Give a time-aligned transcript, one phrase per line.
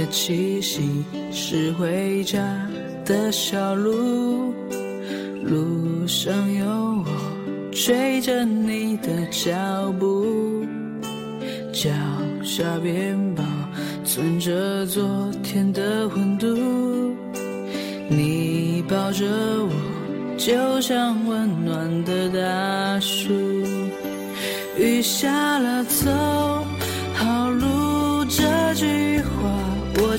[0.00, 2.40] 的气息是回家
[3.04, 4.54] 的小路，
[5.44, 6.64] 路上有
[7.04, 10.64] 我追着你的脚步，
[11.70, 11.90] 脚
[12.42, 13.44] 下边保
[14.02, 16.46] 存着昨天的温度，
[18.08, 19.70] 你抱着我
[20.38, 23.34] 就像温暖的大树，
[24.78, 26.10] 雨下了走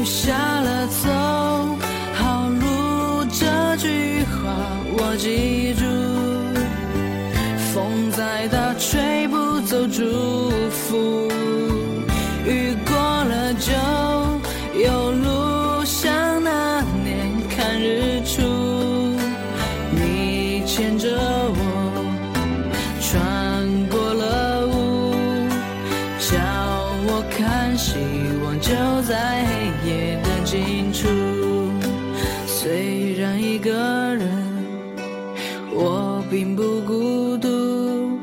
[0.00, 1.10] 雨下了走
[2.14, 4.56] 好路这句话
[4.96, 5.84] 我记住，
[7.74, 11.28] 风再大吹不走祝福，
[12.46, 13.72] 雨过了就
[14.80, 18.40] 有路，像那年看日出，
[19.92, 21.60] 你牵着我
[23.02, 25.12] 穿过了雾，
[26.18, 26.38] 叫
[27.06, 27.98] 我看希
[28.42, 28.72] 望就
[29.02, 29.44] 在
[36.30, 38.18] 并不孤独，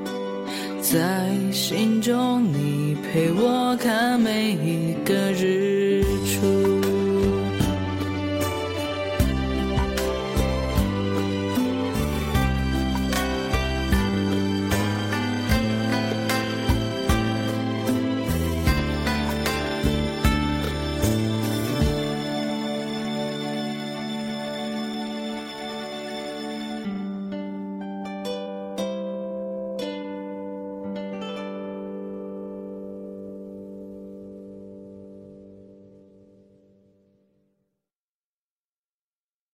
[0.82, 5.87] 在心中你陪我看每一个日。